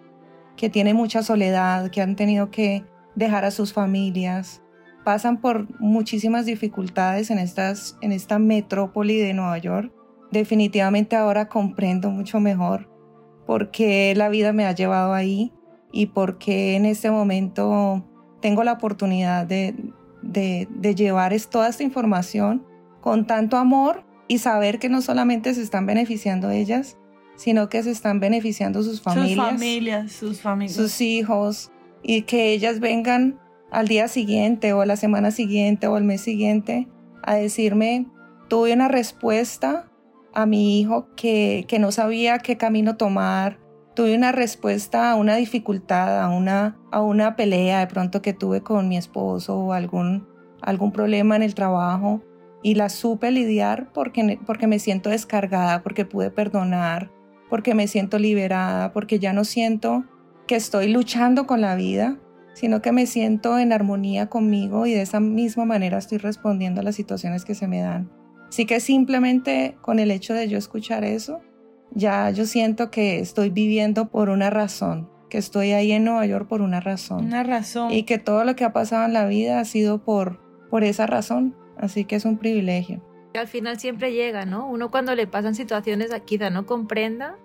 que 0.57 0.71
tienen 0.71 0.97
mucha 0.97 1.23
soledad, 1.23 1.90
que 1.90 2.00
han 2.00 2.17
tenido 2.17 2.50
que 2.50 2.85
dejar 3.14 3.45
a 3.45 3.50
sus 3.50 3.73
familias, 3.73 4.62
pasan 5.05 5.40
por 5.40 5.69
muchísimas 5.81 6.47
dificultades 6.47 7.31
en, 7.31 7.38
estas, 7.38 7.97
en 8.00 8.12
esta 8.12 8.38
metrópoli 8.38 9.19
de 9.19 9.35
Nueva 9.35 9.59
York. 9.59 9.93
Definitivamente 10.31 11.17
ahora 11.17 11.49
comprendo 11.49 12.11
mucho 12.11 12.40
mejor 12.40 12.88
por 13.47 13.71
qué 13.71 14.14
la 14.17 14.29
vida 14.29 14.52
me 14.52 14.67
ha 14.67 14.73
llevado 14.73 15.12
ahí 15.12 15.52
y 15.93 16.07
porque 16.07 16.76
en 16.76 16.87
este 16.87 17.11
momento 17.11 18.07
tengo 18.40 18.62
la 18.62 18.73
oportunidad 18.73 19.47
de, 19.47 19.75
de, 20.23 20.95
llevar 20.95 21.35
toda 21.50 21.69
esta 21.69 21.83
información 21.83 22.64
con 23.00 23.26
tanto 23.26 23.57
amor 23.57 24.05
y 24.31 24.39
saber 24.39 24.79
que 24.79 24.89
no 24.89 25.03
solamente 25.03 25.53
se 25.55 25.61
están 25.61 25.87
beneficiando 25.87 26.51
ellas, 26.51 26.97
sino 27.35 27.69
que 27.69 27.83
se 27.83 27.91
están 27.91 28.21
beneficiando 28.21 28.81
sus 28.85 29.03
familias, 29.03 29.29
sus 29.29 29.45
familias, 29.45 30.13
sus 30.13 30.41
familias, 30.41 30.77
sus 30.77 31.01
hijos 31.01 31.73
y 32.01 32.23
que 32.23 32.53
ellas 32.53 32.79
vengan 32.79 33.41
al 33.73 33.89
día 33.89 34.07
siguiente 34.07 34.73
o 34.73 34.83
a 34.83 34.87
la 34.87 34.95
semana 34.95 35.33
siguiente 35.33 35.89
o 35.89 35.97
al 35.97 36.05
mes 36.05 36.21
siguiente 36.21 36.87
a 37.25 37.35
decirme, 37.35 38.07
tuve 38.49 38.73
una 38.73 38.87
respuesta 38.87 39.91
a 40.33 40.47
mi 40.47 40.79
hijo 40.79 41.09
que, 41.17 41.65
que 41.67 41.81
no 41.81 41.91
sabía 41.91 42.39
qué 42.39 42.57
camino 42.57 42.97
tomar, 42.97 43.59
tuve 43.97 44.15
una 44.15 44.31
respuesta 44.31 45.11
a 45.11 45.17
una 45.17 45.35
dificultad, 45.35 46.21
a 46.21 46.29
una, 46.29 46.79
a 46.93 47.01
una 47.01 47.35
pelea 47.35 47.81
de 47.81 47.89
pronto 47.89 48.23
que 48.23 48.33
tuve 48.33 48.61
con 48.61 48.89
mi 48.89 48.97
esposo 48.97 49.59
o 49.59 49.73
algún, 49.73 50.29
algún 50.63 50.93
problema 50.93 51.35
en 51.35 51.43
el 51.43 51.57
trabajo 51.57 52.23
y 52.62 52.75
la 52.75 52.88
supe 52.88 53.31
lidiar 53.31 53.93
porque, 53.93 54.38
porque 54.47 54.67
me 54.67 54.79
siento 54.79 55.11
descargada, 55.11 55.83
porque 55.83 56.05
pude 56.05 56.31
perdonar, 56.31 57.11
porque 57.49 57.75
me 57.75 57.88
siento 57.88 58.19
liberada, 58.19 58.93
porque 58.93 59.19
ya 59.19 59.33
no 59.33 59.45
siento 59.45 60.05
que 60.47 60.57
estoy 60.57 60.88
luchando 60.88 61.47
con 61.47 61.61
la 61.61 61.75
vida, 61.75 62.19
sino 62.55 62.83
que 62.83 62.93
me 62.93 63.07
siento 63.07 63.59
en 63.59 63.73
armonía 63.73 64.29
conmigo 64.29 64.87
y 64.87 64.93
de 64.93 65.02
esa 65.02 65.21
misma 65.21 65.64
manera 65.64 65.99
estoy 65.99 66.19
respondiendo 66.19 66.81
a 66.81 66.85
las 66.85 66.97
situaciones 66.97 67.45
que 67.45 67.55
se 67.55 67.69
me 67.69 67.81
dan. 67.81 68.11
Así 68.49 68.67
que 68.67 68.81
simplemente 68.81 69.76
con 69.81 69.99
el 69.99 70.11
hecho 70.11 70.35
de 70.35 70.49
yo 70.49 70.59
escuchar 70.59 71.05
eso, 71.05 71.40
ya 71.93 72.31
yo 72.31 72.47
siento 72.47 72.90
que 72.90 73.21
estoy 73.21 73.50
viviendo 73.50 74.09
por 74.09 74.29
una 74.29 74.50
razón, 74.50 75.09
que 75.29 75.38
estoy 75.38 75.71
ahí 75.73 75.93
en 75.93 76.05
Nueva 76.05 76.26
York 76.26 76.49
por 76.49 76.61
una 76.61 76.81
razón. 76.81 77.26
Una 77.26 77.43
razón. 77.43 77.93
Y 77.93 78.02
que 78.02 78.19
todo 78.19 78.45
lo 78.45 78.57
que 78.57 78.64
ha 78.64 78.73
pasado 78.73 79.07
en 79.07 79.12
la 79.12 79.26
vida 79.26 79.61
ha 79.61 79.64
sido 79.64 80.05
por, 80.05 80.40
por 80.69 80.85
esa 80.85 81.07
razón. 81.07 81.55
Así 81.81 82.05
que 82.05 82.17
es 82.17 82.25
un 82.25 82.39
privilegio. 82.39 83.03
Al 83.35 83.49
final 83.49 83.79
siempre 83.79 84.13
llega, 84.13 84.45
¿no? 84.45 84.67
Uno 84.67 84.91
cuando 84.91 85.15
le 85.15 85.27
pasan 85.27 85.55
situaciones 85.55 86.11
quizá 86.25 86.51
no 86.51 86.67
comprenda, 86.67 87.37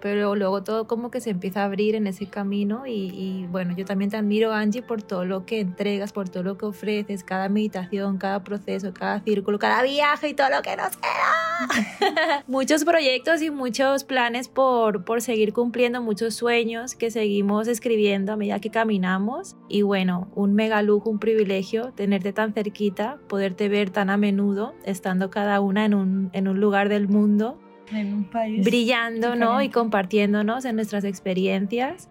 pero 0.00 0.36
luego 0.36 0.62
todo 0.62 0.86
como 0.86 1.10
que 1.10 1.20
se 1.20 1.30
empieza 1.30 1.62
a 1.62 1.64
abrir 1.64 1.94
en 1.94 2.06
ese 2.06 2.26
camino 2.26 2.84
y, 2.86 3.46
bueno, 3.50 3.74
yo 3.76 3.84
también 3.84 4.10
te 4.10 4.16
admiro 4.16 4.52
Angie 4.52 4.82
por 4.82 5.02
todo 5.02 5.24
lo 5.24 5.46
que 5.46 5.60
entregas, 5.60 6.12
por 6.12 6.28
todo 6.28 6.42
lo 6.42 6.56
que 6.56 6.66
ofreces, 6.66 7.24
cada 7.24 7.48
meditación, 7.48 8.18
cada 8.18 8.44
proceso, 8.44 8.92
cada 8.94 9.20
círculo, 9.20 9.58
cada 9.58 9.82
viaje 9.82 10.28
y 10.28 10.34
todo 10.34 10.50
lo 10.50 10.62
que 10.62 10.76
nos 10.76 10.96
queda. 10.96 11.39
muchos 12.46 12.84
proyectos 12.84 13.42
y 13.42 13.50
muchos 13.50 14.04
planes 14.04 14.48
por, 14.48 15.04
por 15.04 15.22
seguir 15.22 15.52
cumpliendo, 15.52 16.02
muchos 16.02 16.34
sueños 16.34 16.94
que 16.94 17.10
seguimos 17.10 17.68
escribiendo 17.68 18.32
a 18.32 18.36
medida 18.36 18.60
que 18.60 18.70
caminamos 18.70 19.56
y 19.68 19.82
bueno, 19.82 20.30
un 20.34 20.54
mega 20.54 20.82
lujo, 20.82 21.10
un 21.10 21.18
privilegio 21.18 21.92
tenerte 21.92 22.32
tan 22.32 22.52
cerquita, 22.52 23.18
poderte 23.28 23.68
ver 23.68 23.90
tan 23.90 24.10
a 24.10 24.16
menudo, 24.16 24.74
estando 24.84 25.30
cada 25.30 25.60
una 25.60 25.84
en 25.84 25.94
un, 25.94 26.30
en 26.32 26.48
un 26.48 26.60
lugar 26.60 26.88
del 26.88 27.08
mundo 27.08 27.58
en 27.92 28.14
un 28.14 28.24
país 28.24 28.64
brillando, 28.64 29.34
¿no? 29.34 29.62
Y 29.62 29.68
compartiéndonos 29.68 30.64
en 30.64 30.76
nuestras 30.76 31.04
experiencias. 31.04 32.08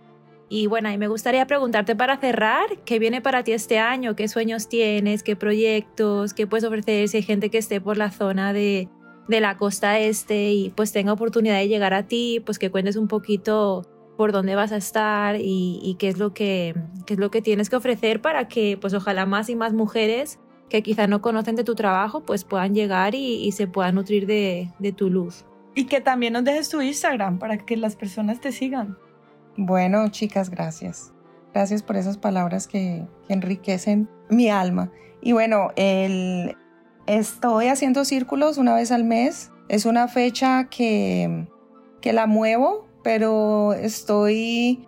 Y 0.50 0.66
bueno, 0.66 0.92
y 0.92 0.98
me 0.98 1.08
gustaría 1.08 1.46
preguntarte 1.46 1.96
para 1.96 2.18
cerrar, 2.18 2.66
¿qué 2.84 2.98
viene 2.98 3.22
para 3.22 3.44
ti 3.44 3.52
este 3.52 3.78
año? 3.78 4.16
¿Qué 4.16 4.28
sueños 4.28 4.68
tienes? 4.68 5.22
¿Qué 5.22 5.36
proyectos? 5.36 6.34
¿Qué 6.34 6.48
puedes 6.48 6.64
ofrecer 6.64 7.08
si 7.08 7.18
hay 7.18 7.24
gente 7.24 7.52
que 7.52 7.60
esté 7.60 7.80
por 7.80 7.98
la 7.98 8.10
zona 8.10 8.52
de, 8.52 8.90
de 9.30 9.40
la 9.40 9.58
costa 9.58 10.00
este 10.00 10.52
y 10.52 10.70
pues 10.72 10.92
tenga 10.92 11.14
oportunidad 11.14 11.56
de 11.56 11.68
llegar 11.68 11.94
a 11.94 12.04
ti? 12.04 12.42
Pues 12.46 12.60
que 12.60 12.70
cuentes 12.70 12.98
un 12.98 13.08
poquito 13.08 13.84
por 14.18 14.34
dónde 14.34 14.56
vas 14.56 14.74
a 14.74 14.78
estar 14.78 15.38
y, 15.40 15.96
qué, 15.98 16.10
es 16.10 16.18
lo 16.18 16.34
que, 16.34 16.76
qué 17.06 17.14
es 17.14 17.20
lo 17.20 17.32
que 17.32 17.42
tienes 17.42 17.70
que 17.70 17.78
ofrecer 17.78 18.22
para 18.22 18.50
que 18.50 18.78
pues 18.80 18.94
ojalá 18.94 19.26
más 19.26 19.50
y 19.50 19.56
más 19.56 19.72
mujeres 19.72 20.40
que 20.68 20.84
quizá 20.84 21.08
no 21.08 21.22
conocen 21.22 21.56
de 21.56 21.64
tu 21.64 21.74
trabajo 21.74 22.26
pues 22.26 22.44
puedan 22.44 22.76
llegar 22.76 23.16
y, 23.16 23.50
se 23.54 23.68
puedan 23.68 23.96
nutrir 23.96 24.28
de, 24.28 24.72
de 24.80 24.92
tu 24.92 25.10
luz. 25.10 25.46
Y 25.74 25.86
que 25.86 26.02
también 26.02 26.34
nos 26.34 26.44
dejes 26.44 26.68
tu 26.68 26.82
Instagram 26.82 27.40
para 27.40 27.58
que 27.60 27.78
las 27.78 27.96
personas 27.96 28.42
te 28.42 28.52
sigan. 28.52 28.98
Bueno, 29.56 30.10
chicas, 30.10 30.50
gracias. 30.50 31.14
Gracias 31.54 31.82
por 31.84 31.96
esas 31.96 32.18
palabras 32.18 32.68
que, 32.68 33.08
enriquecen 33.28 34.10
mi 34.30 34.50
alma. 34.50 34.92
Y 35.22 35.34
bueno, 35.34 35.70
el, 35.76 36.56
estoy 37.18 37.68
haciendo 37.68 38.06
círculos 38.06 38.58
una 38.58 38.76
vez 38.76 38.92
al 38.92 39.04
mes. 39.04 39.52
Es 39.68 39.86
una 39.86 40.08
fecha 40.08 40.66
que, 40.70 41.48
que 42.02 42.14
la 42.14 42.28
muevo, 42.28 42.88
pero 43.04 43.74
estoy 43.74 44.88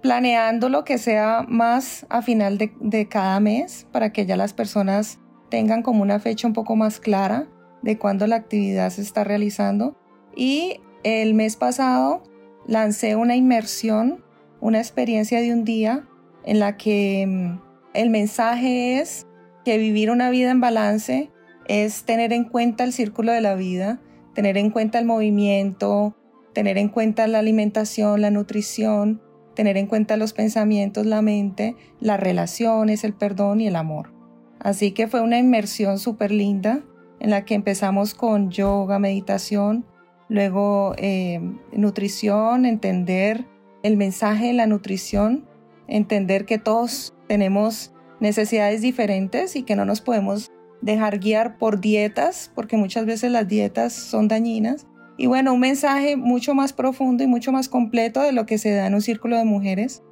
planeando 0.00 0.68
lo 0.68 0.84
que 0.84 0.98
sea 0.98 1.44
más 1.48 2.06
a 2.08 2.22
final 2.22 2.58
de, 2.58 2.72
de, 2.80 3.08
cada 3.08 3.40
mes 3.40 3.86
para 3.90 4.12
que 4.12 4.24
ya 4.24 4.36
las 4.36 4.52
personas 4.52 5.18
tengan 5.50 5.82
como 5.82 6.02
una 6.02 6.20
fecha 6.20 6.46
un 6.46 6.52
poco 6.52 6.76
más 6.76 7.00
clara 7.00 7.48
de 7.82 7.98
cuándo 7.98 8.28
la 8.28 8.36
actividad 8.36 8.90
se 8.90 9.02
está 9.02 9.24
realizando. 9.24 9.96
Y 10.36 10.80
el 11.02 11.34
mes 11.34 11.56
pasado 11.56 12.22
lancé 12.68 13.16
una 13.16 13.34
inmersión, 13.34 14.24
una 14.60 14.78
experiencia 14.78 15.40
de 15.40 15.52
un 15.52 15.64
día 15.64 16.06
en 16.44 16.60
la 16.60 16.76
que 16.76 17.26
mm, 17.26 17.60
el 17.94 18.10
mensaje 18.10 19.00
es 19.00 19.26
que 19.64 19.78
vivir 19.78 20.12
una 20.12 20.30
vida 20.30 20.52
en 20.52 20.60
balance 20.60 21.32
es 21.68 22.04
tener 22.04 22.32
en 22.32 22.44
cuenta 22.44 22.84
el 22.84 22.92
círculo 22.92 23.32
de 23.32 23.40
la 23.40 23.54
vida, 23.54 24.00
tener 24.34 24.56
en 24.56 24.70
cuenta 24.70 24.98
el 24.98 25.04
movimiento, 25.04 26.16
tener 26.52 26.78
en 26.78 26.88
cuenta 26.88 27.26
la 27.26 27.38
alimentación, 27.38 28.20
la 28.20 28.30
nutrición, 28.30 29.22
tener 29.54 29.76
en 29.76 29.86
cuenta 29.86 30.16
los 30.16 30.32
pensamientos, 30.32 31.06
la 31.06 31.22
mente, 31.22 31.76
las 32.00 32.18
relaciones, 32.18 33.04
el 33.04 33.12
perdón 33.12 33.60
y 33.60 33.66
el 33.66 33.76
amor. 33.76 34.12
Así 34.58 34.92
que 34.92 35.06
fue 35.06 35.20
una 35.20 35.38
inmersión 35.38 35.98
súper 35.98 36.32
linda 36.32 36.82
en 37.20 37.30
la 37.30 37.44
que 37.44 37.54
empezamos 37.54 38.14
con 38.14 38.50
yoga, 38.50 38.98
meditación, 38.98 39.84
Luego, 40.28 40.94
eh, 40.98 41.40
nutrición, 41.72 42.66
entender 42.66 43.46
el 43.82 43.96
mensaje 43.96 44.48
de 44.48 44.52
la 44.52 44.66
nutrición, 44.66 45.46
entender 45.86 46.44
que 46.44 46.58
todos 46.58 47.14
tenemos 47.28 47.92
necesidades 48.20 48.82
diferentes 48.82 49.56
y 49.56 49.62
que 49.62 49.74
no 49.74 49.86
nos 49.86 50.02
podemos 50.02 50.50
dejar 50.80 51.18
guiar 51.18 51.58
por 51.58 51.80
dietas, 51.80 52.50
porque 52.54 52.76
muchas 52.76 53.06
veces 53.06 53.30
las 53.30 53.48
dietas 53.48 53.92
son 53.92 54.28
dañinas. 54.28 54.86
Y 55.16 55.26
bueno, 55.26 55.52
un 55.52 55.60
mensaje 55.60 56.16
mucho 56.16 56.54
más 56.54 56.72
profundo 56.72 57.24
y 57.24 57.26
mucho 57.26 57.50
más 57.50 57.68
completo 57.68 58.20
de 58.20 58.32
lo 58.32 58.46
que 58.46 58.58
se 58.58 58.72
da 58.72 58.86
en 58.86 58.94
un 58.94 59.02
círculo 59.02 59.36
de 59.36 59.44
mujeres. 59.44 60.02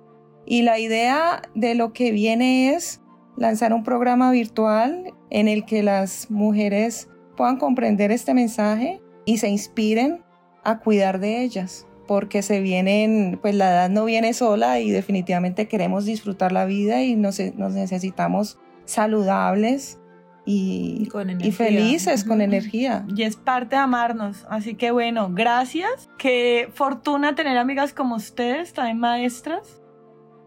Y 0.44 0.62
la 0.62 0.78
idea 0.78 1.42
de 1.54 1.74
lo 1.74 1.92
que 1.92 2.12
viene 2.12 2.74
es 2.74 3.00
lanzar 3.36 3.72
un 3.72 3.84
programa 3.84 4.30
virtual 4.30 5.12
en 5.30 5.48
el 5.48 5.64
que 5.64 5.82
las 5.82 6.30
mujeres 6.30 7.08
puedan 7.36 7.58
comprender 7.58 8.10
este 8.10 8.34
mensaje 8.34 9.00
y 9.24 9.38
se 9.38 9.48
inspiren 9.48 10.22
a 10.64 10.80
cuidar 10.80 11.20
de 11.20 11.42
ellas, 11.42 11.86
porque 12.08 12.42
se 12.42 12.60
vienen, 12.60 13.38
pues 13.40 13.54
la 13.54 13.70
edad 13.70 13.90
no 13.90 14.04
viene 14.04 14.32
sola 14.32 14.80
y 14.80 14.90
definitivamente 14.90 15.68
queremos 15.68 16.04
disfrutar 16.04 16.50
la 16.52 16.64
vida 16.64 17.02
y 17.02 17.14
nos, 17.14 17.40
nos 17.56 17.74
necesitamos 17.74 18.58
saludables 18.84 19.98
y, 20.46 21.08
y 21.40 21.50
felices, 21.50 22.24
con 22.24 22.40
energía. 22.40 23.04
Y 23.14 23.24
es 23.24 23.34
parte 23.34 23.76
de 23.76 23.82
amarnos. 23.82 24.46
Así 24.48 24.76
que 24.76 24.92
bueno, 24.92 25.28
gracias. 25.32 26.08
Qué 26.18 26.70
fortuna 26.72 27.34
tener 27.34 27.58
amigas 27.58 27.92
como 27.92 28.14
ustedes, 28.14 28.72
también 28.72 28.98
maestras. 28.98 29.82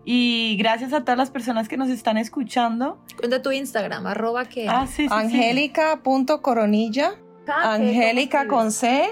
Y 0.06 0.56
gracias 0.58 0.94
a 0.94 1.02
todas 1.02 1.18
las 1.18 1.30
personas 1.30 1.68
que 1.68 1.76
nos 1.76 1.90
están 1.90 2.18
escuchando. 2.18 3.04
Cuenta 3.18 3.42
tu 3.42 3.52
Instagram, 3.52 4.08
arroba 4.08 4.46
que. 4.46 4.70
Ah, 4.70 4.88
sí, 4.88 5.04
sí, 5.04 5.10
Angélica.coronilla. 5.12 7.16
Angélica 7.48 8.48
con 8.48 8.72
C, 8.72 9.08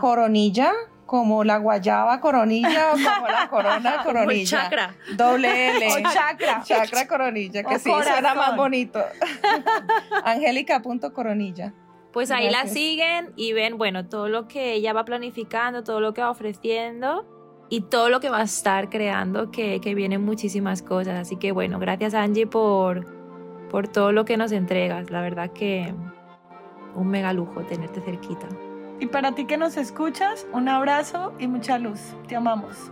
coronilla, 0.00 0.72
como 1.08 1.42
la 1.42 1.56
guayaba 1.56 2.20
coronilla 2.20 2.90
o 2.90 2.92
como 2.92 3.28
la 3.28 3.48
corona 3.50 4.02
coronilla. 4.04 4.44
chakra. 4.44 4.94
Doble 5.16 5.70
L. 5.70 5.88
O 6.06 6.12
chakra. 6.12 6.62
Chakra 6.62 7.08
coronilla, 7.08 7.62
que 7.64 7.78
sí 7.78 7.90
suena 7.90 8.34
más 8.34 8.54
bonito. 8.54 9.00
Angélica.coronilla. 10.24 11.72
Pues 12.12 12.30
ahí 12.30 12.50
la 12.50 12.66
siguen 12.66 13.32
y 13.36 13.54
ven, 13.54 13.78
bueno, 13.78 14.06
todo 14.06 14.28
lo 14.28 14.48
que 14.48 14.74
ella 14.74 14.92
va 14.92 15.06
planificando, 15.06 15.82
todo 15.82 16.00
lo 16.00 16.12
que 16.12 16.20
va 16.20 16.30
ofreciendo 16.30 17.26
y 17.70 17.80
todo 17.82 18.10
lo 18.10 18.20
que 18.20 18.28
va 18.28 18.40
a 18.40 18.44
estar 18.44 18.90
creando, 18.90 19.50
que, 19.50 19.80
que 19.80 19.94
vienen 19.94 20.22
muchísimas 20.22 20.82
cosas. 20.82 21.18
Así 21.18 21.36
que 21.36 21.52
bueno, 21.52 21.78
gracias 21.78 22.12
Angie 22.12 22.46
por, 22.46 23.06
por 23.70 23.88
todo 23.88 24.12
lo 24.12 24.26
que 24.26 24.36
nos 24.36 24.52
entregas. 24.52 25.10
La 25.10 25.22
verdad 25.22 25.50
que 25.52 25.94
un 26.94 27.08
mega 27.08 27.32
lujo 27.32 27.62
tenerte 27.62 28.02
cerquita. 28.02 28.46
Y 29.00 29.06
para 29.06 29.34
ti 29.34 29.46
que 29.46 29.56
nos 29.56 29.76
escuchas, 29.76 30.46
un 30.52 30.68
abrazo 30.68 31.32
y 31.38 31.46
mucha 31.46 31.78
luz. 31.78 32.00
Te 32.26 32.36
amamos. 32.36 32.90